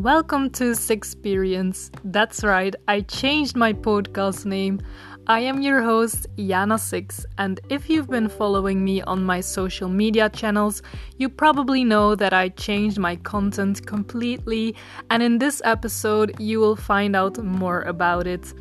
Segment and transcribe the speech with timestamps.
[0.00, 1.90] Welcome to Sixperience.
[2.04, 4.80] That's right, I changed my podcast name.
[5.26, 9.90] I am your host, Yana Six, and if you've been following me on my social
[9.90, 10.80] media channels,
[11.18, 14.74] you probably know that I changed my content completely,
[15.10, 18.54] and in this episode, you will find out more about it.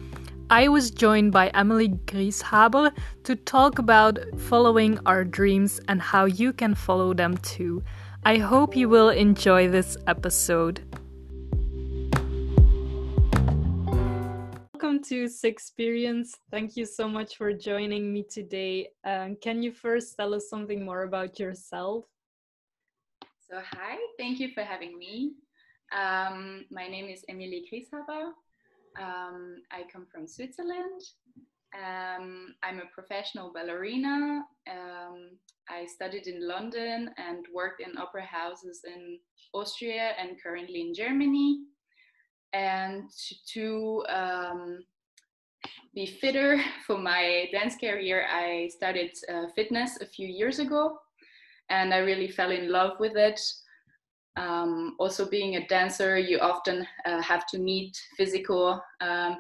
[0.50, 2.92] I was joined by Emily Grieshaber
[3.24, 7.82] to talk about following our dreams and how you can follow them too.
[8.26, 10.82] I hope you will enjoy this episode.
[14.82, 16.30] Welcome to Sixperience.
[16.52, 18.88] Thank you so much for joining me today.
[19.04, 22.06] Um, can you first tell us something more about yourself?
[23.52, 25.34] So, hi, thank you for having me.
[25.92, 28.32] Um, my name is Emilie Grieshaber.
[28.98, 31.02] Um, I come from Switzerland.
[31.76, 34.46] Um, I'm a professional ballerina.
[34.72, 35.32] Um,
[35.68, 39.20] I studied in London and worked in opera houses in
[39.54, 41.64] Austria and currently in Germany.
[42.54, 43.10] And
[43.54, 44.80] to um,
[45.94, 50.98] be fitter for my dance career, I started uh, fitness a few years ago
[51.70, 53.40] and I really fell in love with it.
[54.38, 59.38] Um, also being a dancer you often uh, have to meet physical um,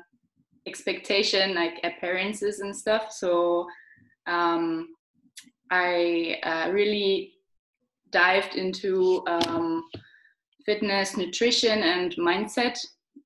[0.67, 3.11] expectation like appearances and stuff.
[3.11, 3.67] So
[4.27, 4.89] um,
[5.71, 7.33] i uh, really
[8.11, 9.83] dived into um,
[10.65, 12.77] fitness nutrition and mindset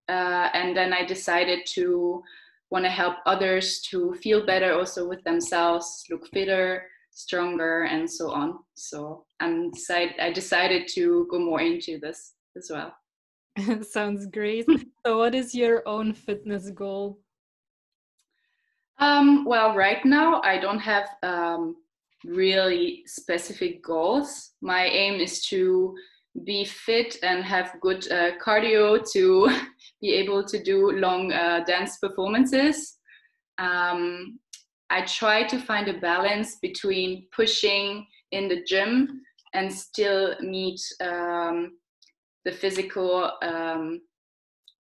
[0.10, 2.22] uh, and then i decided to
[2.70, 6.84] want to help others to feel better also with themselves look fitter
[7.16, 8.60] stronger and so on.
[8.74, 12.96] So i'm decide i decided to go more into this as well.
[13.84, 14.66] Sounds great.
[15.06, 17.20] So what is your own fitness goal?
[19.00, 21.76] Um, well right now i don't have um,
[22.26, 24.52] really specific goals.
[24.62, 25.96] My aim is to
[26.46, 29.50] be fit and have good uh, cardio to
[30.02, 32.98] be able to do long uh, dance performances
[33.60, 34.40] um,
[34.90, 39.22] I try to find a balance between pushing in the gym
[39.54, 41.78] and still meet um,
[42.46, 44.02] the physical um,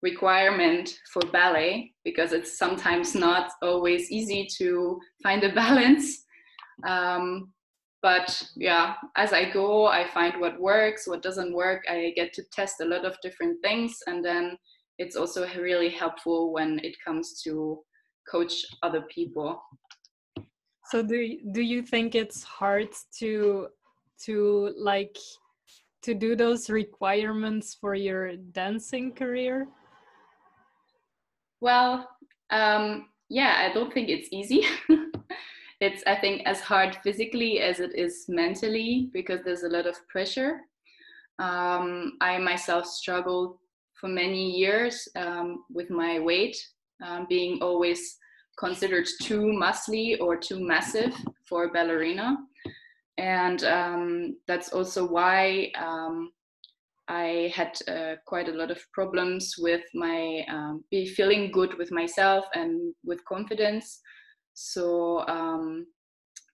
[0.04, 6.24] requirement for ballet because it's sometimes not always easy to find a balance.
[6.88, 7.52] Um,
[8.08, 11.84] but yeah, as I go, I find what works, what doesn't work.
[11.90, 14.58] I get to test a lot of different things, and then
[14.98, 17.80] it's also really helpful when it comes to
[18.32, 19.62] coach other people
[20.90, 22.88] so do do you think it's hard
[23.20, 23.68] to
[24.26, 25.18] to like
[26.04, 29.68] to do those requirements for your dancing career?
[31.60, 32.08] Well,
[32.52, 34.64] um, yeah, I don't think it's easy.
[35.80, 39.96] it's I think as hard physically as it is mentally because there's a lot of
[40.08, 40.62] pressure.
[41.40, 43.58] Um, I myself struggled
[44.00, 46.58] for many years um, with my weight,
[47.06, 48.18] um, being always
[48.58, 51.14] considered too muscly or too massive
[51.48, 52.38] for a ballerina.
[53.18, 56.32] And um, that's also why um,
[57.08, 61.92] I had uh, quite a lot of problems with my um, be feeling good with
[61.92, 64.02] myself and with confidence.
[64.60, 65.86] So um,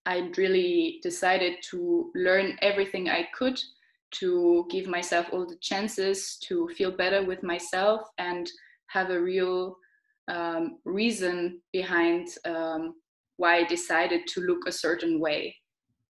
[0.05, 3.57] I really decided to learn everything I could
[4.19, 8.51] to give myself all the chances to feel better with myself and
[8.87, 9.77] have a real
[10.27, 12.95] um, reason behind um,
[13.37, 15.55] why I decided to look a certain way.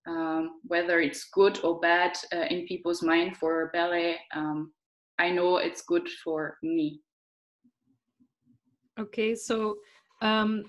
[0.07, 4.73] Um, whether it's good or bad uh, in people's mind for ballet, um,
[5.19, 7.01] I know it's good for me.
[8.99, 9.75] Okay, so
[10.23, 10.63] um,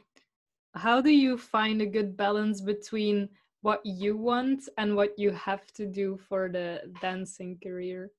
[0.74, 3.28] how do you find a good balance between
[3.62, 8.10] what you want and what you have to do for the dancing career?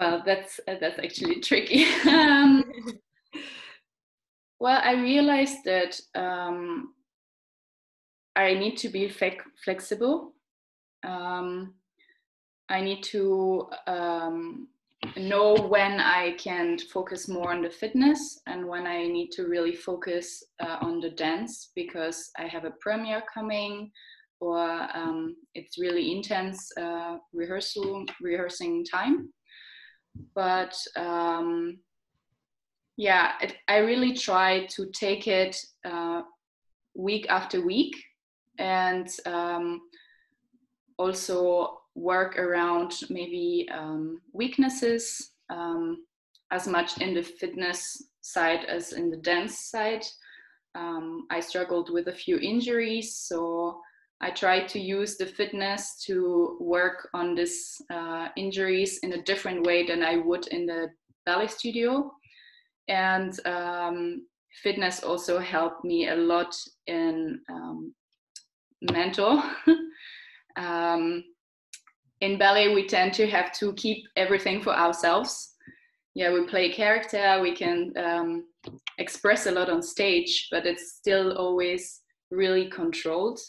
[0.00, 1.84] Well, that's uh, that's actually tricky.
[2.08, 2.64] um,
[4.58, 6.94] well, I realized that um,
[8.34, 10.32] I need to be flexible.
[11.04, 11.74] Um,
[12.68, 14.68] I need to um,
[15.16, 19.74] know when I can focus more on the fitness and when I need to really
[19.74, 23.90] focus uh, on the dance because I have a premiere coming
[24.40, 29.32] or um, it's really intense uh, rehearsal rehearsing time.
[30.34, 31.78] But um,
[32.96, 36.22] yeah, it, I really try to take it uh,
[36.94, 37.96] week after week
[38.58, 39.80] and um,
[40.98, 46.04] also work around maybe um, weaknesses um,
[46.50, 50.04] as much in the fitness side as in the dance side.
[50.74, 53.80] Um, I struggled with a few injuries, so
[54.20, 59.66] I tried to use the fitness to work on these uh, injuries in a different
[59.66, 60.88] way than I would in the
[61.26, 62.10] ballet studio.
[62.88, 64.26] And um,
[64.62, 66.54] fitness also helped me a lot
[66.86, 67.94] in um,
[68.80, 69.42] mental.
[72.24, 75.54] in ballet, we tend to have to keep everything for ourselves.
[76.14, 78.44] Yeah, we play character, we can um,
[78.98, 82.00] express a lot on stage, but it's still always
[82.30, 83.40] really controlled.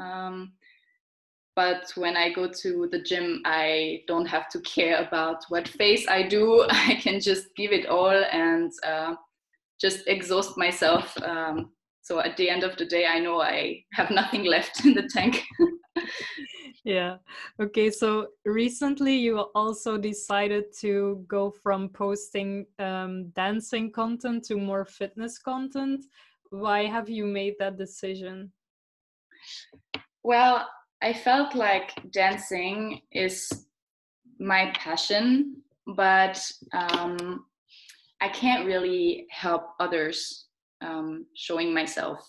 [0.00, 0.52] Um,
[1.54, 6.08] but when I go to the gym, I don't have to care about what face
[6.08, 6.66] I do.
[6.70, 9.14] I can just give it all and uh,
[9.80, 11.14] just exhaust myself.
[11.22, 11.72] Um,
[12.02, 15.08] so at the end of the day, I know I have nothing left in the
[15.12, 15.42] tank.
[16.84, 17.16] yeah.
[17.58, 17.90] Okay.
[17.90, 25.38] So recently, you also decided to go from posting um, dancing content to more fitness
[25.38, 26.04] content.
[26.50, 28.52] Why have you made that decision?
[30.22, 30.68] Well,
[31.02, 33.66] I felt like dancing is
[34.38, 35.56] my passion,
[35.86, 36.40] but
[36.72, 37.46] um,
[38.20, 40.46] I can't really help others
[40.80, 42.20] um, showing myself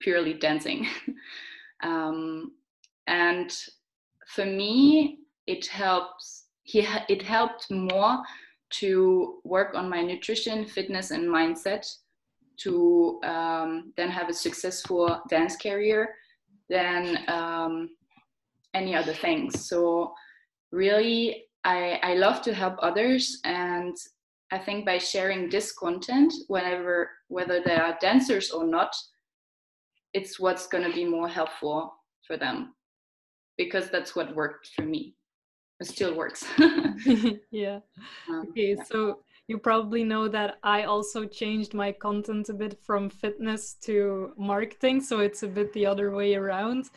[0.00, 0.86] purely dancing.
[1.82, 2.52] um,
[3.06, 3.50] and
[4.26, 6.46] for me, it helps.
[6.62, 8.22] He, it helped more
[8.70, 11.86] to work on my nutrition, fitness, and mindset
[12.58, 16.14] to um, then have a successful dance career
[16.68, 17.90] than um,
[18.74, 19.68] any other things.
[19.68, 20.12] So
[20.72, 23.96] really, I, I love to help others, and
[24.50, 28.94] I think by sharing this content, whenever whether they are dancers or not,
[30.12, 31.94] it's what's going to be more helpful
[32.26, 32.72] for them
[33.58, 35.14] because that's what worked for me.
[35.80, 36.44] It still works.
[37.50, 37.80] yeah.
[38.28, 38.84] Um, okay, yeah.
[38.84, 44.32] so you probably know that I also changed my content a bit from fitness to
[44.36, 45.00] marketing.
[45.00, 46.90] So it's a bit the other way around.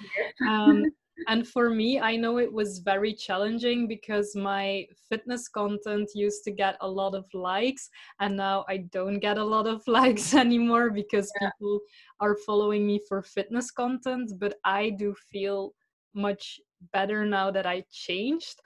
[0.48, 0.86] Um,
[1.28, 6.52] and for me, I know it was very challenging because my fitness content used to
[6.52, 7.90] get a lot of likes,
[8.20, 11.50] and now I don't get a lot of likes anymore because yeah.
[11.50, 11.82] people
[12.20, 14.32] are following me for fitness content.
[14.40, 15.74] But I do feel
[16.14, 16.60] much
[16.94, 18.62] better now that I changed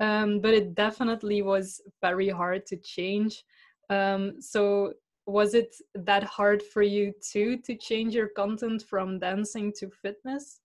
[0.00, 3.44] um, but it definitely was very hard to change.
[3.90, 4.94] Um, so
[5.26, 10.60] was it that hard for you too to change your content from dancing to fitness?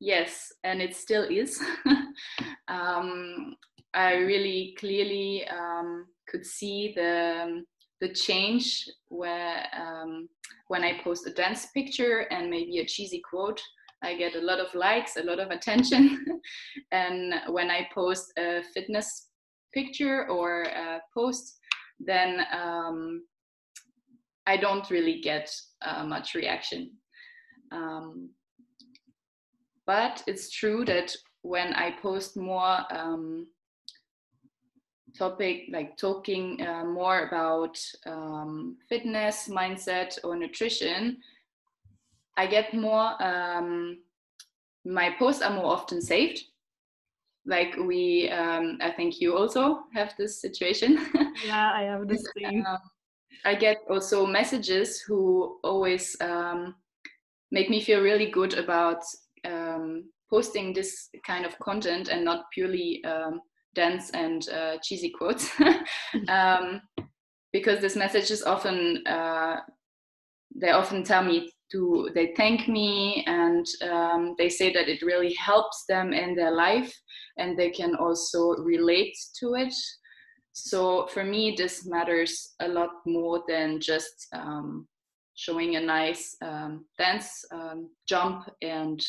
[0.00, 1.62] Yes, and it still is.
[2.68, 3.56] um,
[3.92, 7.64] I really clearly um, could see the
[8.00, 10.28] the change where um,
[10.68, 13.62] when I post a dance picture and maybe a cheesy quote
[14.02, 16.24] I get a lot of likes, a lot of attention.
[16.92, 19.28] and when I post a fitness
[19.72, 21.58] picture or a post,
[21.98, 23.24] then um,
[24.46, 25.50] I don't really get
[25.82, 26.92] uh, much reaction.
[27.72, 28.30] Um,
[29.86, 33.46] but it's true that when I post more um,
[35.16, 41.18] topic like talking uh, more about um, fitness, mindset, or nutrition,
[42.36, 43.98] I get more, um,
[44.84, 46.42] my posts are more often saved.
[47.46, 50.98] Like we, um, I think you also have this situation.
[51.44, 52.64] Yeah, I have the same.
[52.64, 52.78] um,
[53.44, 56.76] I get also messages who always um,
[57.50, 59.02] make me feel really good about
[59.44, 63.40] um, posting this kind of content and not purely um,
[63.74, 65.50] dance and uh, cheesy quotes.
[66.28, 66.80] um,
[67.52, 69.60] because this message is often, uh,
[70.54, 75.34] they often tell me to they thank me and um, they say that it really
[75.34, 76.92] helps them in their life
[77.38, 79.74] and they can also relate to it.
[80.52, 84.86] So for me this matters a lot more than just um,
[85.34, 89.00] showing a nice um, dance um, jump and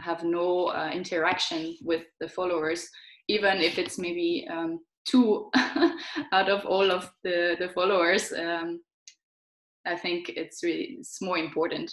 [0.00, 2.86] have no uh, interaction with the followers
[3.28, 5.50] even if it's maybe um, two
[6.32, 8.80] out of all of the, the followers um,
[9.86, 11.92] I think it's really it's more important.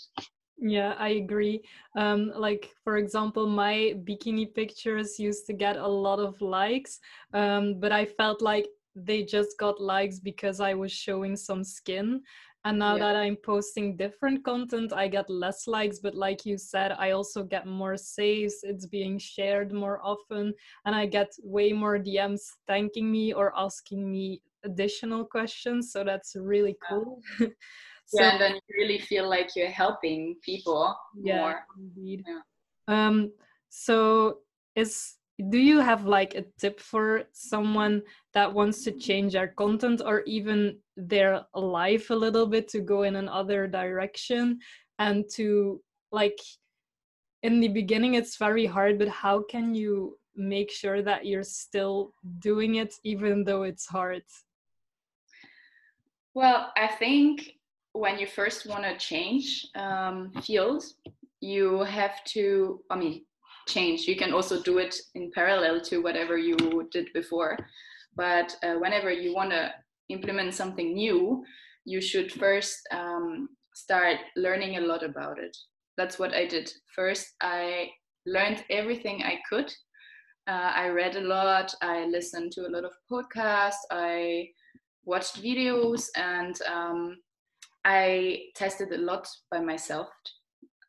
[0.62, 1.62] Yeah, I agree.
[1.98, 7.00] Um, like for example, my bikini pictures used to get a lot of likes,
[7.34, 12.22] um, but I felt like they just got likes because I was showing some skin.
[12.66, 13.06] And now yeah.
[13.06, 16.00] that I'm posting different content, I get less likes.
[16.00, 18.56] But like you said, I also get more saves.
[18.64, 20.54] It's being shared more often,
[20.86, 26.36] and I get way more DMs thanking me or asking me additional questions so that's
[26.36, 27.22] really cool.
[28.12, 28.22] Yeah.
[28.22, 31.66] so, yeah and then you really feel like you're helping people yeah, more.
[31.78, 32.26] indeed.
[32.28, 32.40] Yeah.
[32.88, 33.32] um
[33.70, 34.40] so
[34.76, 35.16] is
[35.50, 38.02] do you have like a tip for someone
[38.34, 43.04] that wants to change their content or even their life a little bit to go
[43.04, 44.60] in another direction?
[44.98, 46.38] And to like
[47.44, 52.14] in the beginning it's very hard but how can you make sure that you're still
[52.40, 54.24] doing it even though it's hard
[56.34, 57.52] well i think
[57.94, 60.96] when you first want to change um, fields
[61.42, 63.24] you have to i mean
[63.70, 64.08] change.
[64.08, 66.58] You can also do it in parallel to whatever you
[66.92, 67.56] did before.
[68.16, 69.72] But uh, whenever you want to
[70.10, 71.44] implement something new
[71.86, 75.56] you should first um, start learning a lot about it.
[75.98, 76.72] That's what i did.
[76.96, 77.90] First i
[78.26, 79.72] learned everything i could.
[80.48, 81.74] Uh, i read a lot.
[81.82, 83.86] I listened to a lot of podcasts.
[83.92, 84.50] I
[85.06, 87.18] watched videos and um,
[87.86, 90.08] i tested a lot by myself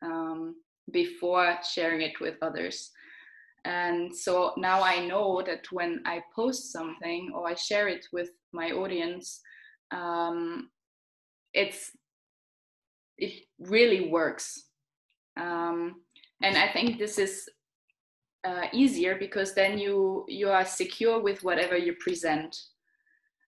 [0.01, 0.55] um,
[0.91, 2.91] before sharing it with others.
[3.63, 8.29] And so now I know that when I post something or I share it with
[8.53, 9.39] my audience,
[9.91, 10.69] um,
[11.53, 11.91] it's
[13.17, 14.65] it really works.
[15.37, 16.01] Um,
[16.41, 17.47] and I think this is
[18.43, 22.57] uh, easier because then you you are secure with whatever you present.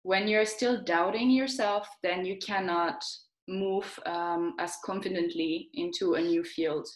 [0.04, 3.04] When you're still doubting yourself, then you cannot
[3.49, 6.88] move um, as confidently into a new field.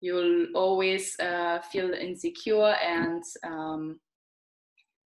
[0.00, 4.00] You'll always uh, feel insecure, and um,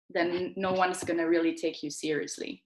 [0.08, 2.62] then no one's going to really take you seriously.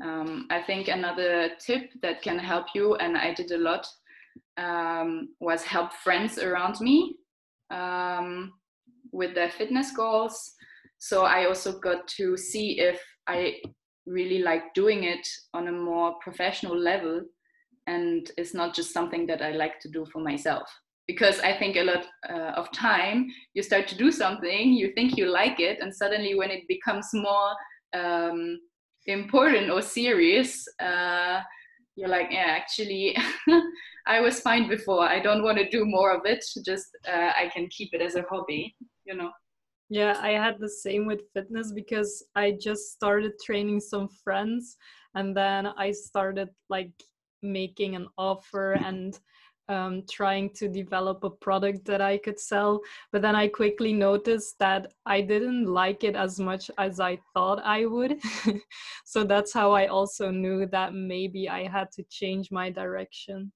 [0.00, 3.88] Um, I think another tip that can help you, and I did a lot,
[4.56, 7.16] um, was help friends around me
[7.70, 8.52] um,
[9.10, 10.54] with their fitness goals.
[10.98, 13.60] So I also got to see if I
[14.06, 17.22] really like doing it on a more professional level
[17.86, 20.68] and it's not just something that I like to do for myself.
[21.06, 25.16] Because I think a lot uh, of time you start to do something, you think
[25.16, 27.52] you like it, and suddenly when it becomes more
[27.94, 28.58] um,
[29.06, 31.40] important or serious, uh,
[31.96, 33.16] you're like, yeah, actually,
[34.06, 35.02] I was fine before.
[35.02, 36.44] I don't want to do more of it.
[36.64, 38.76] Just uh, I can keep it as a hobby,
[39.06, 39.30] you know.
[39.90, 44.76] Yeah, I had the same with fitness because I just started training some friends
[45.14, 46.92] and then I started like
[47.42, 49.18] making an offer and
[49.68, 52.80] um, trying to develop a product that I could sell.
[53.12, 57.62] But then I quickly noticed that I didn't like it as much as I thought
[57.64, 58.18] I would.
[59.04, 63.52] so that's how I also knew that maybe I had to change my direction.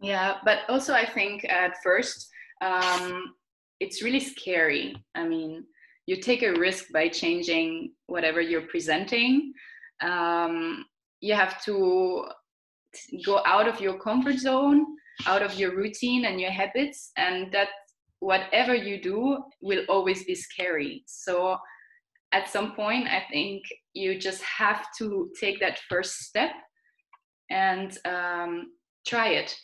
[0.00, 2.28] Yeah, but also I think at first,
[2.60, 3.34] um,
[3.82, 4.94] it's really scary.
[5.16, 5.64] I mean,
[6.06, 9.52] you take a risk by changing whatever you're presenting.
[10.00, 10.84] Um,
[11.20, 12.26] you have to
[13.26, 14.86] go out of your comfort zone,
[15.26, 17.70] out of your routine and your habits, and that
[18.20, 21.02] whatever you do will always be scary.
[21.06, 21.56] So
[22.32, 23.62] at some point, I think
[23.94, 26.52] you just have to take that first step
[27.50, 28.72] and um,
[29.06, 29.56] try it.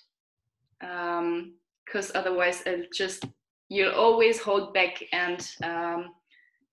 [0.80, 3.25] Because um, otherwise, it'll just
[3.68, 6.14] you'll always hold back and um,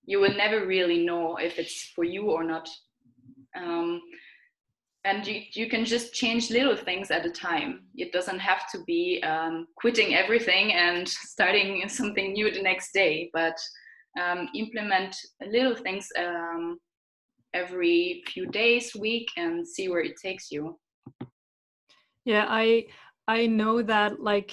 [0.04, 2.68] you will never really know if it's for you or not.
[3.56, 4.00] Um,
[5.04, 7.84] and you, you can just change little things at a time.
[7.94, 13.30] It doesn't have to be um, quitting everything and starting something new the next day
[13.32, 13.56] but
[14.20, 15.14] um, implement
[15.46, 16.78] little things um,
[17.54, 20.78] every few days week and see where it takes you.
[22.24, 22.86] Yeah i
[23.28, 24.52] i know that like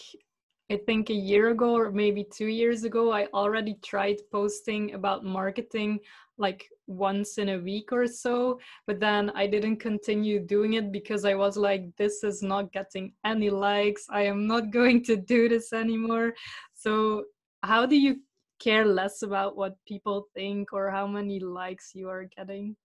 [0.71, 5.25] I think a year ago or maybe two years ago, I already tried posting about
[5.25, 5.99] marketing
[6.37, 11.25] like once in a week or so, but then I didn't continue doing it because
[11.25, 14.05] I was like, this is not getting any likes.
[14.09, 16.33] I am not going to do this anymore.
[16.73, 17.25] So,
[17.61, 18.17] how do you
[18.59, 22.75] care less about what people think or how many likes you are getting?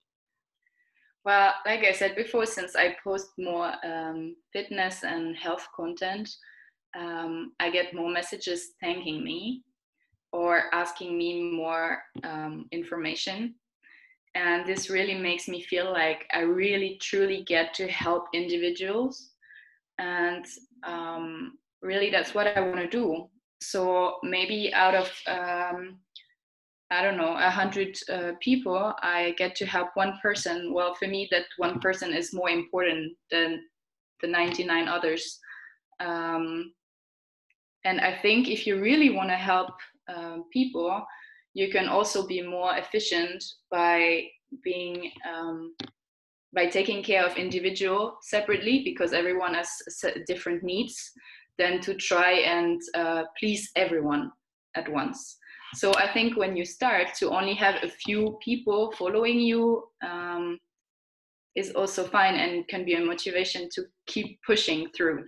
[1.25, 6.29] Well, like I said before, since I post more um, fitness and health content,
[6.97, 9.63] um, I get more messages thanking me
[10.33, 13.55] or asking me more um, information.
[14.35, 19.31] And this really makes me feel like I really truly get to help individuals.
[19.99, 20.45] And
[20.85, 23.27] um, really, that's what I want to do.
[23.61, 25.99] So maybe out of, um,
[26.91, 30.73] I don't know, a hundred uh, people, I get to help one person.
[30.73, 33.63] Well, for me, that one person is more important than
[34.21, 35.39] the 99 others.
[36.01, 36.73] Um,
[37.85, 39.75] and I think if you really want to help
[40.09, 41.05] um, people,
[41.55, 44.25] you can also be more efficient by
[44.63, 45.75] being um,
[46.55, 49.69] by taking care of individual separately because everyone has
[50.27, 51.13] different needs
[51.59, 54.31] than to try and uh, please everyone
[54.75, 55.37] at once.
[55.75, 60.59] So i think when you start to only have a few people following you um,
[61.55, 65.25] is also fine and can be a motivation to keep pushing through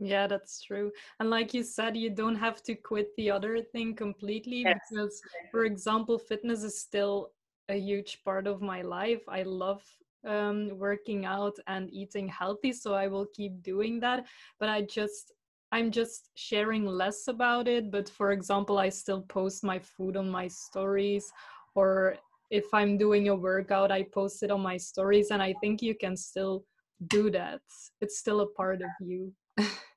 [0.00, 0.92] Yeah, that's true.
[1.18, 4.78] And like you said, you don't have to quit the other thing completely Yes.
[4.90, 7.32] because, for example, fitness is still
[7.68, 9.22] a huge part of my life.
[9.28, 9.82] I love
[10.26, 14.24] um, working out and eating healthy, so I will keep doing that.
[14.60, 15.32] But I just,
[15.72, 17.90] I'm just sharing less about it.
[17.90, 21.32] But for example, I still post my food on my stories,
[21.74, 22.16] or
[22.50, 25.30] if I'm doing a workout, I post it on my stories.
[25.32, 26.64] And I think you can still
[27.08, 27.60] do that.
[28.00, 29.32] It's still a part of you.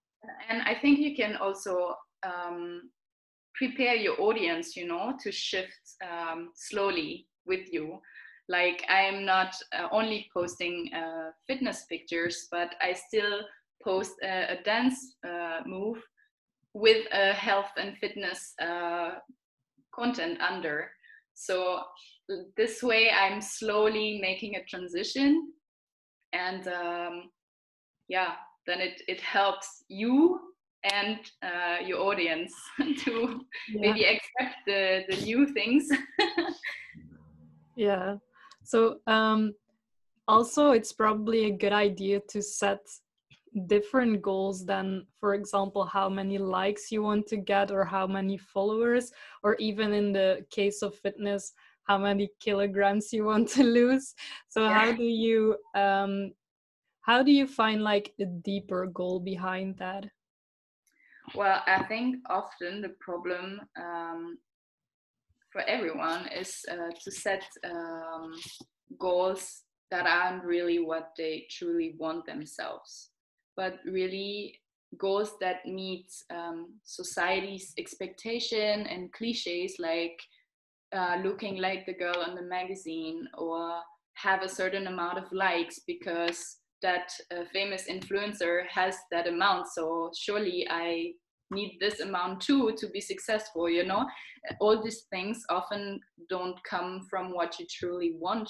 [0.49, 2.89] and I think you can also um,
[3.55, 7.99] prepare your audience, you know, to shift um, slowly with you.
[8.49, 13.41] Like I am not uh, only posting uh, fitness pictures, but I still
[13.83, 15.97] post a, a dance uh, move
[16.73, 19.11] with a health and fitness uh,
[19.93, 20.89] content under.
[21.33, 21.81] So
[22.55, 25.53] this way, I'm slowly making a transition,
[26.33, 27.29] and um,
[28.07, 28.33] yeah,
[28.67, 30.39] then it it helps you
[30.83, 32.53] and uh, your audience
[33.03, 33.81] to yeah.
[33.81, 35.87] maybe accept the the new things
[37.75, 38.15] yeah
[38.63, 39.53] so um
[40.27, 42.79] also it's probably a good idea to set
[43.67, 48.37] different goals than for example how many likes you want to get or how many
[48.37, 49.11] followers
[49.43, 51.53] or even in the case of fitness
[51.83, 54.13] how many kilograms you want to lose
[54.47, 54.73] so yeah.
[54.73, 56.31] how do you um
[57.01, 60.05] how do you find like a deeper goal behind that?
[61.35, 64.37] Well i think often the problem um,
[65.51, 68.33] for everyone is uh, to set um,
[68.99, 73.11] goals that aren't really what they truly want themselves
[73.55, 74.59] but really
[74.97, 80.19] goals that meet um, society's expectation and cliches like
[80.93, 83.79] uh, looking like the girl on the magazine or
[84.15, 87.11] have a certain amount of likes because that
[87.53, 91.11] famous influencer has that amount so surely i
[91.51, 94.05] need this amount too to be successful you know?
[94.59, 98.49] All these things often don't come from what you truly want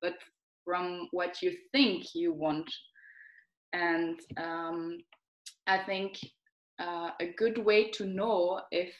[0.00, 0.14] but
[0.64, 2.70] from what you think you want.
[3.72, 4.98] And um,
[5.66, 6.18] i think
[6.78, 8.94] uh, a good way to know if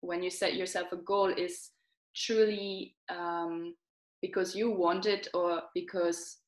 [0.00, 1.70] when you set yourself a goal is
[2.14, 3.74] truly um,
[4.20, 6.38] because you want it or because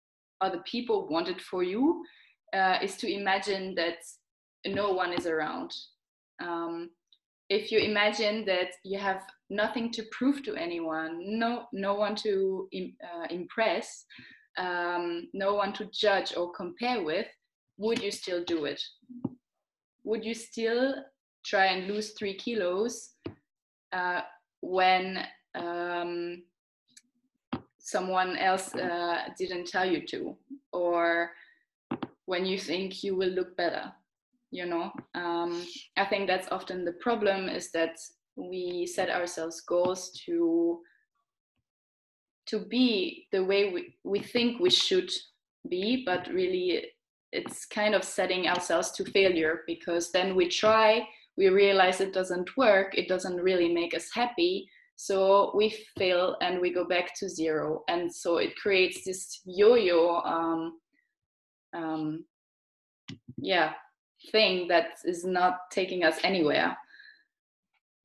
[0.45, 2.05] other people want it for you
[2.55, 3.99] uh, is to imagine that
[4.67, 5.73] no one is around.
[6.43, 6.91] Um,
[7.51, 12.69] if you imagine that you have nothing to prove to anyone, no, no one to
[12.73, 14.05] Im- uh, impress,
[14.59, 17.27] um, no one to judge or compare with,
[17.77, 18.83] would you still do it?
[20.05, 20.95] Would you still
[21.45, 23.11] try and lose three kilos
[23.93, 24.23] uh,
[24.61, 26.43] when um,
[27.85, 30.35] someone else uh, didn't tell you to
[30.73, 31.31] or
[32.25, 33.93] when you think you will look better
[34.51, 34.93] you know?
[35.15, 35.67] Um,
[35.97, 37.97] i think that's often the problem is that
[38.37, 40.81] we set ourselves goals to
[42.47, 45.11] to be the way we, we think we should
[45.69, 46.87] be but really
[47.33, 52.57] it's kind of setting ourselves to failure because then we try we realize it doesn't
[52.57, 57.29] work it doesn't really make us happy so we fail and we go back to
[57.29, 57.83] zero.
[57.89, 60.79] And so it creates this yo yo, um,
[61.75, 62.25] um,
[63.37, 63.73] yeah,
[64.31, 66.77] thing that is not taking us anywhere.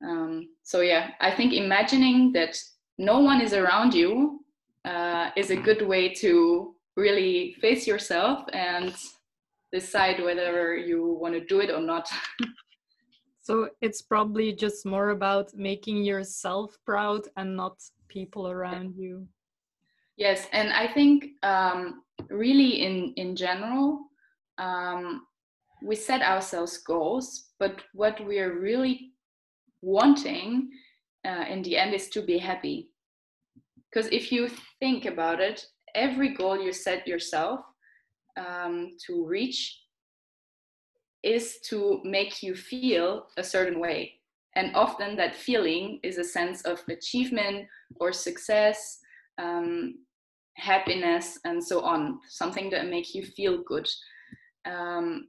[0.02, 2.58] Um, so, yeah, I think imagining that
[2.98, 4.40] no one is around you
[4.84, 8.94] uh, is a good way to really face yourself and
[9.72, 12.08] decide whether you want to do it or not.
[13.42, 17.76] So it's probably just more about making yourself proud and not
[18.08, 19.26] people around you.
[20.16, 24.00] Yes, and I think um, really in in general,
[24.58, 25.22] um,
[25.82, 29.12] we set ourselves goals, but what we are really
[29.80, 30.70] wanting
[31.24, 32.90] uh, in the end is to be happy.
[33.88, 37.60] Because if you think about it, every goal you set yourself
[38.36, 39.79] um, to reach
[41.22, 44.14] is to make you feel a certain way.
[44.56, 47.68] And often that feeling is a sense of achievement
[48.00, 48.98] or success,
[49.38, 49.98] um,
[50.54, 53.88] happiness, and so on, something that make you feel good.
[54.64, 55.28] Um,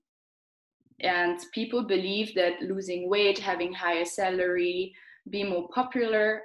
[1.02, 4.94] and people believe that losing weight, having higher salary,
[5.30, 6.42] be more popular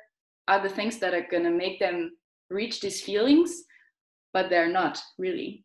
[0.49, 2.17] are the things that are going to make them
[2.51, 3.65] reach these feelings,
[4.33, 5.65] but they're not really.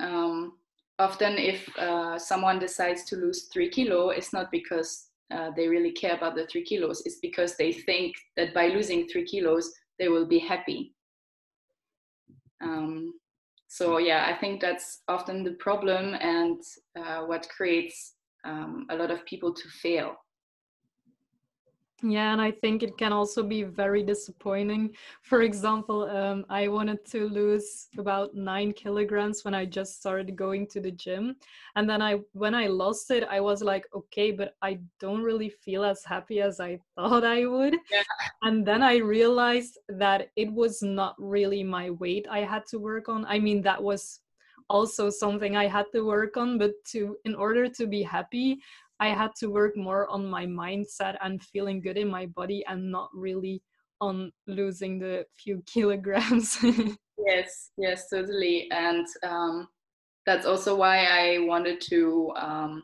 [0.00, 0.54] Um,
[1.00, 5.92] often if uh, someone decides to lose three kilo, it's not because uh, they really
[5.92, 7.02] care about the three kilos.
[7.06, 10.94] It's because they think that by losing three kilos, they will be happy.
[12.60, 13.14] Um,
[13.68, 16.60] so yeah, I think that's often the problem and
[16.98, 20.16] uh, what creates um, a lot of people to fail
[22.02, 24.94] yeah, and I think it can also be very disappointing.
[25.22, 30.66] For example, um, I wanted to lose about nine kilograms when I just started going
[30.68, 31.36] to the gym,
[31.76, 35.50] and then I, when I lost it, I was like, okay, but I don't really
[35.50, 37.76] feel as happy as I thought I would.
[37.90, 38.02] Yeah.
[38.42, 43.08] And then I realized that it was not really my weight I had to work
[43.08, 43.26] on.
[43.26, 44.20] I mean, that was
[44.70, 48.60] also something I had to work on, but to in order to be happy,
[49.00, 52.92] I had to work more on my mindset and feeling good in my body and
[52.92, 53.62] not really
[54.00, 56.58] on losing the few kilograms.
[57.26, 58.70] yes, yes, totally.
[58.70, 59.68] And um,
[60.26, 62.82] that's also why I wanted to um,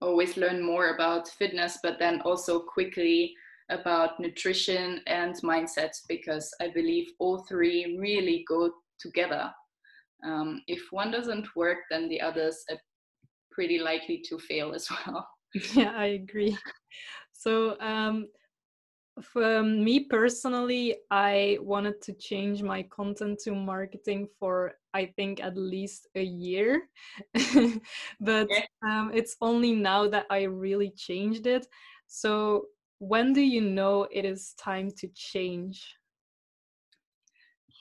[0.00, 3.34] always learn more about fitness, but then also quickly
[3.68, 9.52] about nutrition and mindset because I believe all three really go together.
[10.24, 12.64] Um, if one doesn't work, then the others
[13.56, 15.26] pretty likely to fail as well.
[15.74, 16.56] Yeah, I agree.
[17.32, 18.28] So, um,
[19.22, 25.56] for me personally, I wanted to change my content to marketing for I think at
[25.56, 26.90] least a year,
[28.20, 28.66] but yeah.
[28.84, 31.66] um, it's only now that I really changed it.
[32.06, 32.66] So,
[32.98, 35.96] when do you know it is time to change?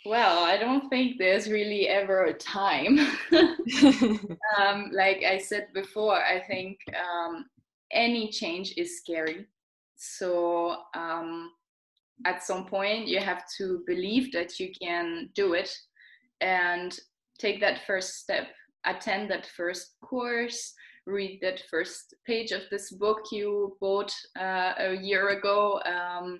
[0.05, 2.99] Well, I don't think there's really ever a time.
[4.57, 7.45] um, like I said before, I think um,
[7.91, 9.47] any change is scary.
[9.95, 11.51] So um,
[12.25, 15.75] at some point, you have to believe that you can do it
[16.39, 16.97] and
[17.39, 18.47] take that first step,
[18.85, 20.73] attend that first course,
[21.07, 26.39] read that first page of this book you bought uh, a year ago um,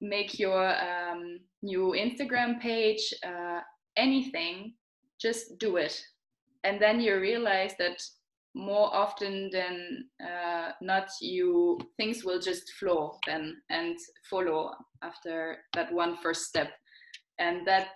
[0.00, 3.60] make your um, new Instagram page, uh,
[3.96, 4.74] anything,
[5.20, 6.00] just do it.
[6.64, 8.02] And then you realize that
[8.54, 13.96] more often than uh, not, you things will just flow then and
[14.28, 16.70] follow after that one first step.
[17.38, 17.88] And that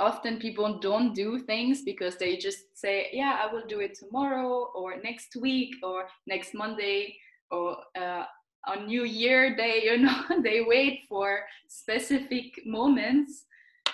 [0.00, 4.70] often people don't do things because they just say, yeah, I will do it tomorrow
[4.74, 7.16] or next week or next Monday
[7.50, 8.24] or uh,
[8.66, 13.44] on new year they you know they wait for specific moments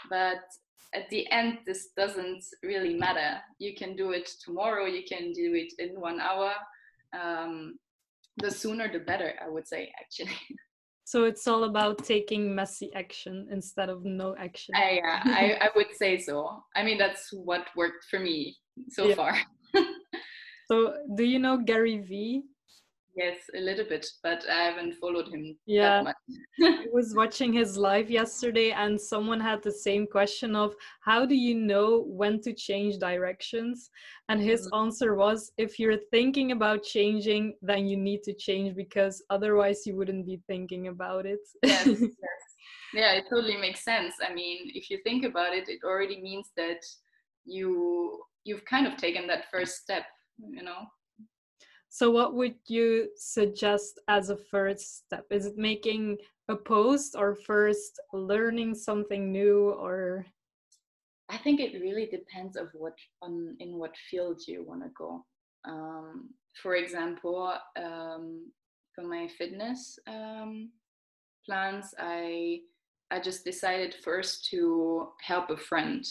[0.08, 0.42] but
[0.94, 3.40] at the end this doesn't really matter.
[3.58, 6.52] You can do it tomorrow you can do it in one hour.
[7.18, 7.78] Um,
[8.36, 10.38] the sooner the better i would say actually.
[11.04, 14.76] So it's all about taking messy action instead of no action.
[14.76, 16.62] I, uh, I, I would say so.
[16.76, 18.56] I mean that's what worked for me
[18.90, 19.14] so yeah.
[19.16, 19.36] far.
[20.70, 22.44] So do you know gary vee
[23.20, 25.54] Yes, a little bit, but I haven't followed him.
[25.66, 26.02] Yeah,
[26.62, 31.34] I was watching his live yesterday, and someone had the same question of how do
[31.34, 33.90] you know when to change directions?
[34.30, 34.86] And his mm-hmm.
[34.86, 39.96] answer was, if you're thinking about changing, then you need to change because otherwise you
[39.96, 41.40] wouldn't be thinking about it.
[41.62, 42.42] yes, yes.
[42.94, 44.14] Yeah, it totally makes sense.
[44.26, 46.80] I mean, if you think about it, it already means that
[47.44, 50.04] you you've kind of taken that first step.
[50.38, 50.86] You know.
[51.92, 55.26] So, what would you suggest as a first step?
[55.30, 60.24] Is it making a post or first learning something new or?
[61.28, 65.24] I think it really depends of what on in what field you want to go.
[65.64, 66.30] Um,
[66.62, 68.52] for example, um,
[68.94, 70.70] for my fitness um,
[71.44, 72.60] plans, I
[73.10, 76.06] I just decided first to help a friend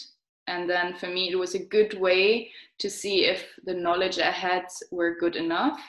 [0.50, 4.32] and then for me, it was a good way to see if the knowledge I
[4.32, 5.80] had were good enough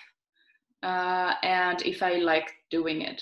[0.83, 3.21] uh, and if I liked doing it.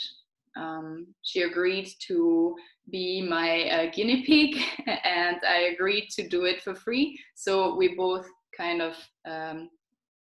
[0.57, 2.55] Um, she agreed to
[2.91, 4.61] be my uh, guinea pig
[5.05, 7.17] and I agreed to do it for free.
[7.35, 9.69] So we both kind of, um,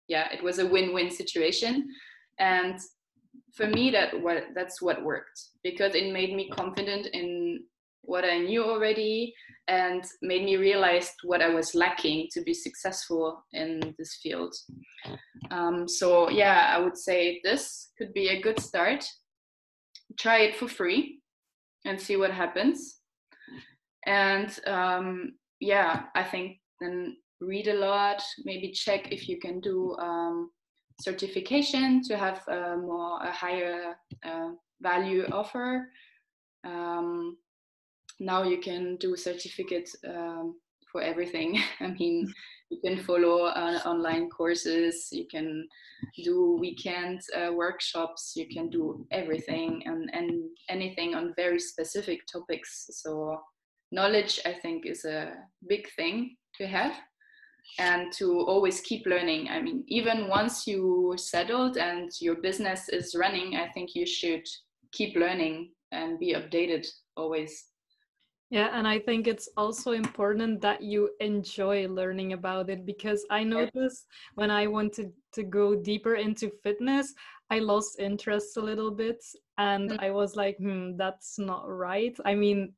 [0.07, 1.89] yeah, it was a win win situation.
[2.39, 2.79] And
[3.53, 7.63] for me, that what that's what worked because it made me confident in
[8.03, 9.33] what I knew already
[9.67, 14.53] and made me realize what I was lacking to be successful in this field.
[15.51, 19.05] Um, so yeah, I would say this could be a good start.
[20.19, 21.19] Try it for free
[21.85, 22.99] and see what happens.
[24.05, 28.21] And um, yeah, I think then read a lot.
[28.43, 30.51] Maybe check if you can do um,
[30.99, 34.49] certification to have a more a higher uh,
[34.81, 35.89] value offer.
[36.65, 37.37] Um,
[38.23, 40.55] now you can do certificates um,
[40.91, 41.59] for everything.
[41.79, 42.31] I mean,
[42.69, 45.67] you can follow uh, online courses, you can
[46.23, 50.31] do weekend uh, workshops, you can do everything and, and
[50.69, 52.89] anything on very specific topics.
[52.91, 53.39] So
[53.91, 55.33] knowledge, I think, is a
[55.67, 56.93] big thing to have.
[57.79, 59.47] and to always keep learning.
[59.49, 64.45] I mean, even once you settled and your business is running, I think you should
[64.91, 67.72] keep learning and be updated always.
[68.53, 73.43] Yeah, and I think it's also important that you enjoy learning about it because I
[73.43, 77.15] noticed when I wanted to go deeper into fitness,
[77.49, 79.17] I lost interest a little bit
[79.57, 79.99] and mm-hmm.
[79.99, 82.15] I was like, hmm, that's not right.
[82.25, 82.73] I mean,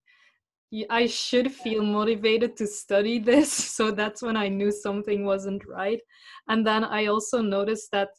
[0.90, 3.52] I should feel motivated to study this.
[3.52, 6.00] So that's when I knew something wasn't right.
[6.48, 8.12] And then I also noticed that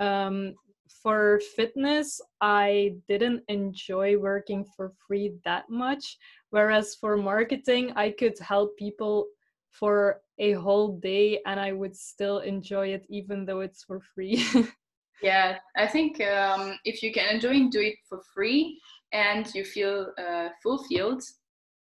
[0.00, 0.54] um,
[1.02, 6.16] for fitness, I didn't enjoy working for free that much.
[6.52, 9.26] Whereas for marketing, I could help people
[9.70, 14.44] for a whole day and I would still enjoy it even though it's for free.
[15.22, 18.78] yeah, I think um, if you can enjoy do it for free
[19.14, 21.22] and you feel uh, fulfilled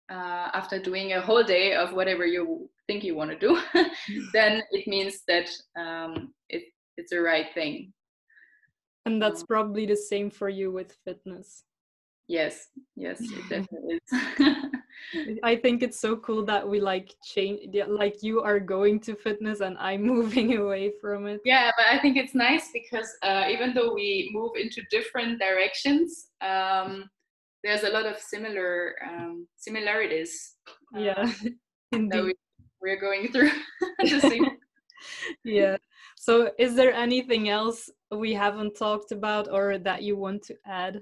[0.09, 3.59] uh, after doing a whole day of whatever you think you want to do,
[4.31, 6.63] then it means that um, it,
[6.95, 7.91] it's the right thing.
[9.05, 11.65] And that's probably the same for you with fitness.
[12.31, 15.39] Yes, yes, it definitely is.
[15.43, 19.59] I think it's so cool that we like change, like you are going to fitness
[19.59, 21.41] and I'm moving away from it.
[21.43, 26.27] Yeah, but I think it's nice because uh, even though we move into different directions,
[26.39, 27.09] um,
[27.65, 30.55] there's a lot of similar um, similarities.
[30.95, 31.29] Yeah,
[31.93, 32.33] uh, that we,
[32.81, 33.51] we're going through
[33.99, 34.45] the same.
[35.43, 35.75] yeah.
[36.15, 41.01] So, is there anything else we haven't talked about or that you want to add?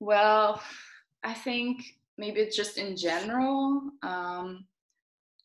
[0.00, 0.60] Well,
[1.24, 4.66] I think maybe it's just in general um,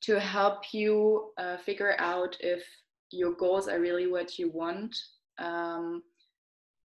[0.02, 2.64] to help you uh, figure out if
[3.12, 4.96] your goals are really what you want.
[5.38, 6.04] Um,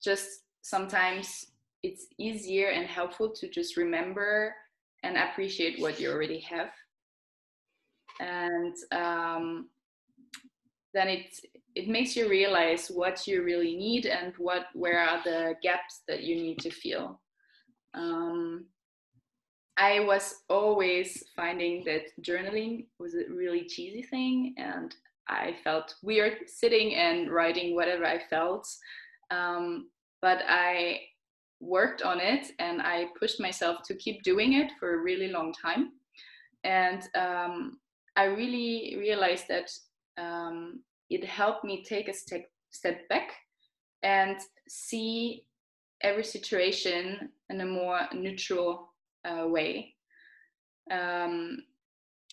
[0.02, 1.48] just sometimes
[1.84, 4.56] it's easier and helpful to just remember
[5.04, 6.70] and appreciate what you already have
[8.20, 9.70] and um,
[10.94, 11.40] then it
[11.76, 16.24] it makes you realize what you really need and what where are the gaps that
[16.24, 17.20] you need to fill
[17.98, 18.66] um,
[19.78, 24.96] i was always finding that journaling was a really cheesy thing and
[25.28, 28.68] i felt weird sitting and writing whatever i felt
[29.32, 29.90] um,
[30.22, 31.00] but i
[31.60, 35.54] worked on it and I pushed myself to keep doing it for a really long
[35.54, 35.92] time.
[36.64, 37.80] And um,
[38.16, 39.72] I really realized that
[40.18, 43.32] um, it helped me take a step, step back
[44.04, 45.44] and see
[46.02, 48.94] every situation in a more neutral
[49.26, 49.96] uh, way.
[50.92, 51.64] Um,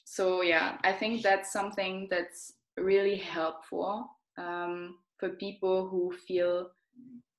[0.05, 6.71] so, yeah, I think that's something that's really helpful um, for people who feel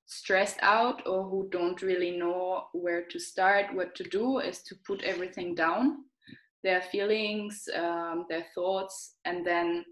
[0.06, 4.74] stressed out or who don't really know where to start, what to do, is to
[4.86, 6.04] put everything down,
[6.62, 9.84] their feelings, um, their thoughts, and then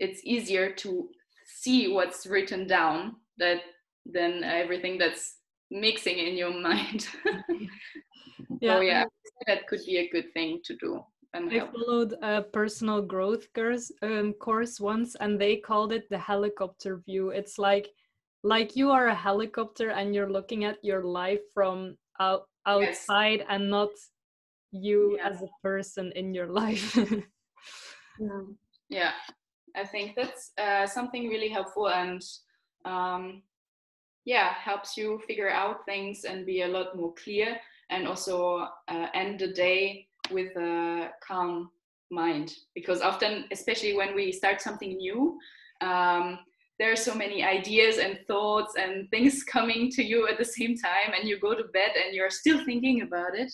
[0.00, 1.08] it's easier to
[1.46, 3.60] see what's written down that
[4.06, 5.36] than everything that's
[5.70, 7.08] mixing in your mind.
[8.60, 8.76] yeah.
[8.76, 9.04] So yeah,
[9.46, 11.04] that could be a good thing to do.
[11.32, 16.18] And I followed a personal growth course, um, course once, and they called it the
[16.18, 17.30] helicopter view.
[17.30, 17.88] It's like
[18.44, 23.46] like you are a helicopter and you're looking at your life from out, outside yes.
[23.48, 23.88] and not
[24.70, 25.30] you yeah.
[25.30, 26.96] as a person in your life
[28.90, 29.12] yeah
[29.74, 32.22] i think that's uh, something really helpful and
[32.84, 33.42] um,
[34.24, 37.56] yeah helps you figure out things and be a lot more clear
[37.90, 41.70] and also uh, end the day with a calm
[42.10, 42.54] mind.
[42.74, 45.38] Because often especially when we start something new
[45.80, 46.38] um,
[46.78, 50.76] there are so many ideas and thoughts and things coming to you at the same
[50.76, 53.52] time and you go to bed and you're still thinking about it.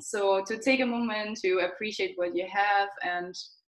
[0.00, 3.34] So to take a moment to appreciate what you have and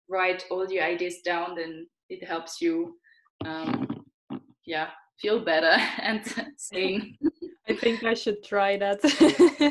[0.10, 2.96] write all your ideas down then it helps you
[3.44, 3.88] um,
[4.66, 4.90] yeah
[5.22, 6.22] feel better and
[6.58, 7.18] sane
[7.70, 9.00] i think i should try that.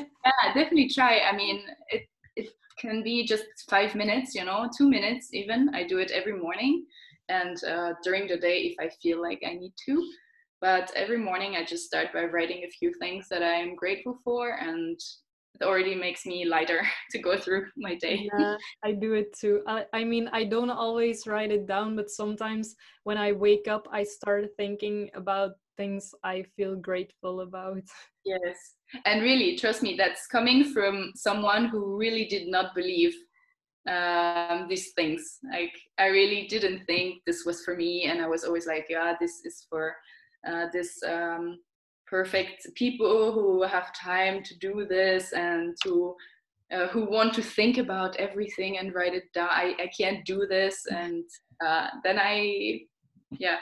[0.25, 1.21] Yeah definitely try.
[1.21, 2.03] I mean it
[2.37, 5.71] it can be just five minutes you know two minutes even.
[5.75, 6.87] I do it every morning
[7.29, 9.95] and uh, during the day if I feel like I need to.
[10.61, 14.19] But every morning I just start by writing a few things that I am grateful
[14.25, 14.99] for, and
[15.61, 18.29] it already makes me lighter to go through my day.
[18.39, 19.63] Yeah, I do it too.
[19.67, 23.87] I, I mean, I don't always write it down, but sometimes when I wake up,
[23.93, 27.83] I start thinking about things I feel grateful about.
[28.27, 28.57] Yes.
[29.05, 33.15] And really, trust me, that's coming from someone who really did not believe
[33.87, 35.41] um, these things.
[35.53, 39.13] Like I really didn't think this was for me, and I was always like, yeah,
[39.21, 39.95] this is for
[40.49, 41.59] uh, this um,
[42.07, 46.15] perfect people who have time to do this and to
[46.73, 49.49] uh, who want to think about everything and write it down.
[49.51, 50.87] I, I can't do this.
[50.91, 51.25] And
[51.65, 52.81] uh, then I,
[53.39, 53.59] yeah,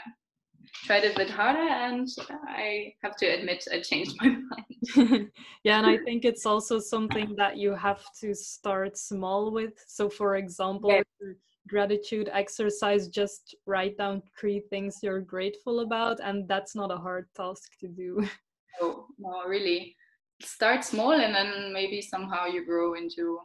[0.84, 2.08] tried it a bit harder and
[2.48, 4.28] I have to admit I changed my
[4.96, 5.30] mind.
[5.64, 9.74] yeah, and I think it's also something that you have to start small with.
[9.86, 11.32] So, for example, yeah.
[11.68, 17.26] Gratitude exercise, just write down three things you're grateful about, and that's not a hard
[17.36, 18.26] task to do.
[18.80, 19.94] Oh, no, really.
[20.40, 23.38] Start small and then maybe somehow you grow into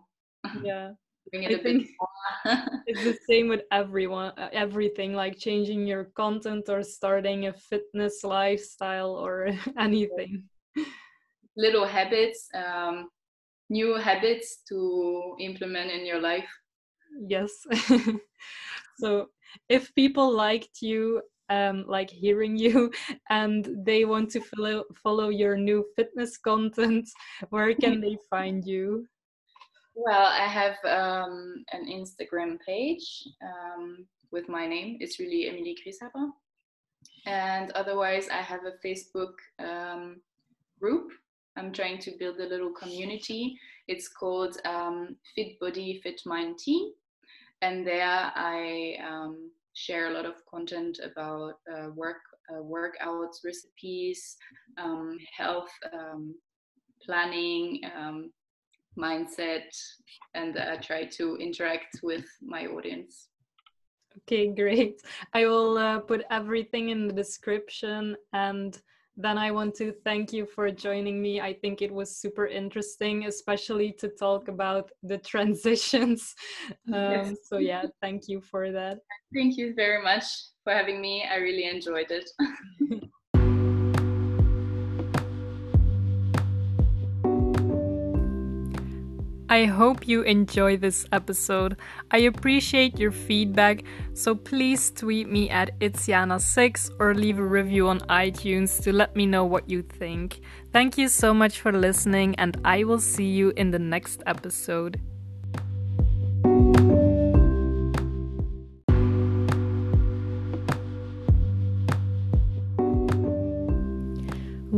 [0.63, 0.91] yeah.
[1.35, 1.85] I think
[2.87, 8.23] it's the same with everyone uh, everything like changing your content or starting a fitness
[8.23, 10.43] lifestyle or anything.
[11.57, 13.09] Little habits um,
[13.69, 16.49] new habits to implement in your life
[17.27, 17.65] yes.
[18.99, 19.29] So
[19.69, 22.91] if people liked you um, like hearing you
[23.29, 27.07] and they want to follow follow your new fitness content
[27.49, 29.07] where can they find you?
[29.95, 34.97] Well i have um, an instagram page um, with my name.
[34.99, 36.29] It's really emilie Grieshaber.
[37.25, 40.21] and otherwise i have a facebook um,
[40.81, 41.11] group.
[41.55, 43.57] I'm trying to build a little community.
[43.87, 46.91] It's called um, fit body fit mind team
[47.61, 52.17] and there i um, share a lot of content about uh, work
[52.49, 54.37] uh, workouts, recipes,
[54.77, 56.35] um, health um,
[57.03, 58.31] planning, um,
[58.97, 59.69] mindset,
[60.33, 63.27] and I try to interact with my audience.
[64.19, 65.01] Okay, great.
[65.33, 68.79] I will uh, put everything in the description and
[69.17, 71.41] then I want to thank you for joining me.
[71.41, 76.35] I think it was super interesting, especially to talk about the transitions.
[76.93, 77.35] Um, yes.
[77.43, 78.99] So, yeah, thank you for that.
[79.33, 80.25] Thank you very much
[80.63, 81.25] for having me.
[81.29, 82.29] I really enjoyed it.
[89.49, 91.77] I hope you enjoy this episode.
[92.11, 93.83] I appreciate your feedback,
[94.13, 99.25] so please tweet me at itsyana6 or leave a review on iTunes to let me
[99.25, 100.41] know what you think.
[100.73, 104.99] Thank you so much for listening, and I will see you in the next episode.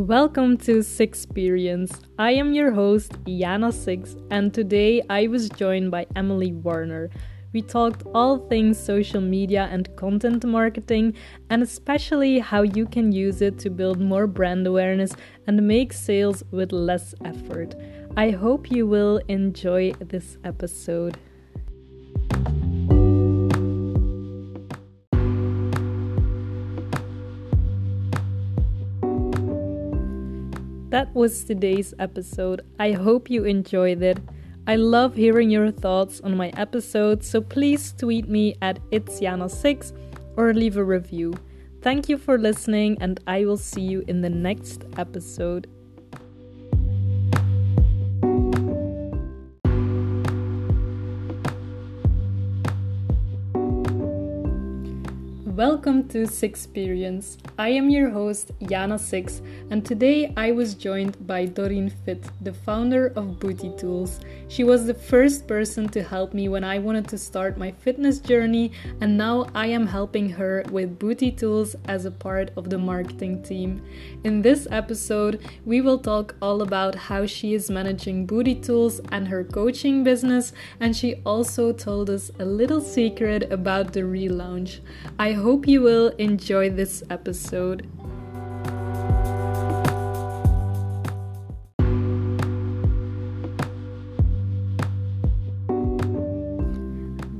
[0.10, 1.91] Welcome to Sixperience.
[2.17, 7.12] I am your host, Yana Six, and today I was joined by Emily Warner.
[7.54, 11.13] We talked all things social media and content marketing,
[11.52, 15.13] and especially how you can use it to build more brand awareness
[15.45, 17.76] and make sales with less effort.
[18.17, 21.19] I hope you will enjoy this episode.
[30.89, 32.62] That was today's episode.
[32.80, 34.17] I hope you enjoyed it.
[34.65, 39.93] I love hearing your thoughts on my episodes, so please tweet me at itsyana6
[40.36, 41.36] or leave a review.
[41.84, 45.67] Thank you for listening, and I will see you in the next episode.
[55.60, 57.36] Welcome to Sixperience.
[57.58, 62.54] I am your host, Yana Six, and today I was joined by Doreen Fit, the
[62.54, 64.22] founder of Booty Tools.
[64.48, 68.19] She was the first person to help me when I wanted to start my fitness
[68.19, 72.78] journey, and now I am helping her with Booty Tools as a part of the
[72.78, 73.82] marketing team.
[74.24, 79.28] In this episode, we will talk all about how she is managing Booty Tools and
[79.28, 84.80] her coaching business, and she also told us a little secret about the relaunch.
[85.19, 87.81] I hope hope you will enjoy this episode.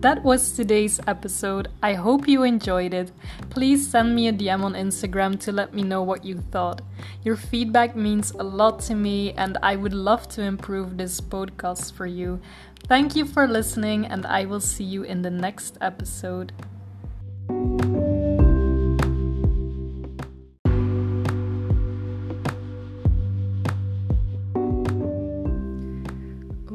[0.02, 1.68] That was today's episode.
[1.84, 3.12] I hope you enjoyed it.
[3.52, 6.82] Please send me a DM on Instagram to let me know what you thought.
[7.24, 11.94] Your feedback means a lot to me, and I would love to improve this podcast
[11.94, 12.42] for you.
[12.88, 16.54] Thank you for listening, and I will see you in the next episode.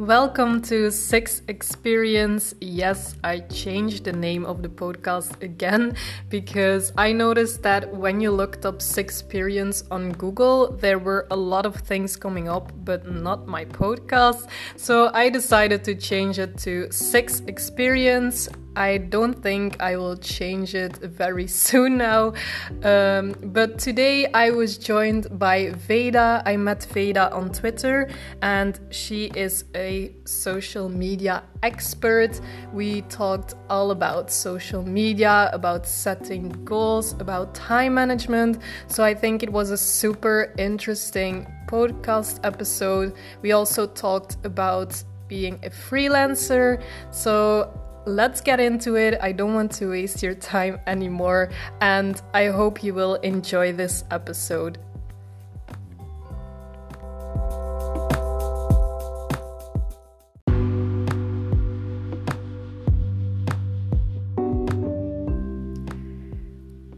[0.05, 2.55] Welcome to Sixperience.
[2.61, 5.97] Yes, I changed the name of the podcast again
[6.29, 11.65] because I noticed that when you looked up Sixperience on Google, there were a lot
[11.65, 14.49] of things coming up, but not my podcast.
[14.77, 20.97] So I decided to change it to Sixperience I don't think I will change it
[20.97, 22.35] very soon now.
[22.83, 26.43] Um, but today I was joined by Veda.
[26.45, 28.11] I met Veda on Twitter,
[28.43, 32.41] and she is a social media expert.
[32.73, 38.59] We talked all about social media, about setting goals, about time management.
[38.89, 43.15] So I think it was a super interesting podcast episode.
[43.41, 46.83] We also talked about being a freelancer.
[47.11, 49.19] So let's get into it.
[49.21, 51.51] I don't want to waste your time anymore,
[51.81, 54.79] and I hope you will enjoy this episode.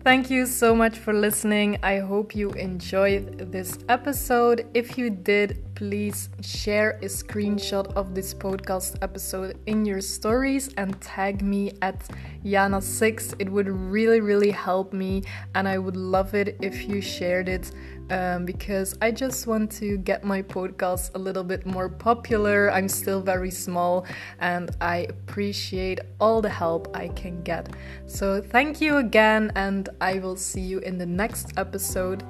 [0.07, 1.79] Thank you so much for listening.
[1.83, 4.65] I hope you enjoyed this episode.
[4.73, 11.01] If you did, please share a screenshot of this podcast episode in your stories and
[11.01, 12.09] tag me at
[12.45, 13.35] Yana6.
[13.41, 15.25] It would really, really help me,
[15.57, 17.73] and I would love it if you shared it
[18.11, 22.71] um, because I just want to get my podcast a little bit more popular.
[22.71, 24.07] I'm still very small
[24.39, 27.69] and I appreciate all the help I can get.
[28.07, 32.23] So, thank you again, and I will see you in the next episode.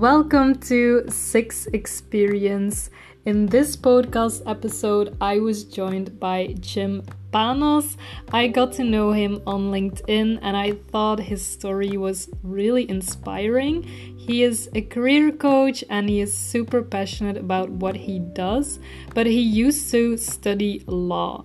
[0.00, 2.88] Welcome to Six Experience.
[3.26, 7.98] In this podcast episode, I was joined by Jim Panos.
[8.32, 13.82] I got to know him on LinkedIn and I thought his story was really inspiring.
[13.82, 18.78] He is a career coach and he is super passionate about what he does,
[19.12, 21.44] but he used to study law.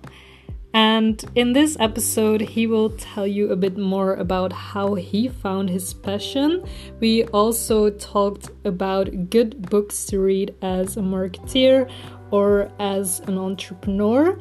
[0.76, 5.70] And in this episode, he will tell you a bit more about how he found
[5.70, 6.62] his passion.
[7.00, 11.90] We also talked about good books to read as a marketeer
[12.30, 14.38] or as an entrepreneur.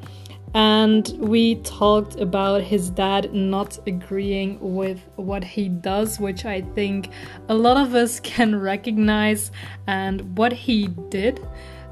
[0.53, 7.11] And we talked about his dad not agreeing with what he does, which I think
[7.47, 9.51] a lot of us can recognize,
[9.87, 11.39] and what he did.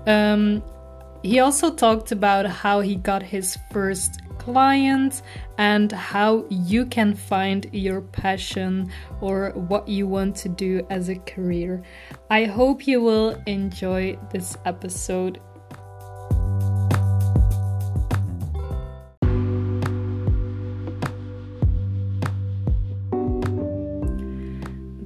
[0.05, 0.61] Um,
[1.23, 5.23] he also talked about how he got his first clients
[5.57, 8.91] and how you can find your passion
[9.21, 11.81] or what you want to do as a career.
[12.29, 15.39] I hope you will enjoy this episode.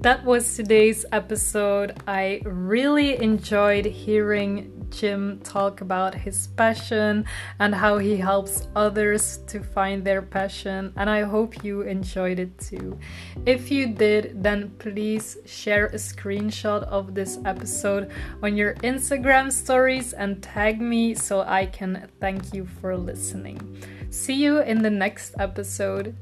[0.01, 1.97] That was today's episode.
[2.07, 7.25] I really enjoyed hearing Jim talk about his passion
[7.59, 10.93] and how he helps others to find their passion.
[10.95, 12.97] And I hope you enjoyed it too.
[13.45, 18.11] If you did, then please share a screenshot of this episode
[18.41, 23.59] on your Instagram stories and tag me so I can thank you for listening.
[24.09, 26.15] See you in the next episode.